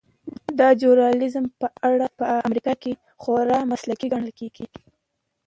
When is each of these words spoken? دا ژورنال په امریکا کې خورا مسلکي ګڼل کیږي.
دا 0.59 0.67
ژورنال 0.79 1.19
په 2.19 2.25
امریکا 2.47 2.73
کې 2.81 2.91
خورا 3.21 3.59
مسلکي 3.71 4.07
ګڼل 4.13 4.31
کیږي. 4.39 4.65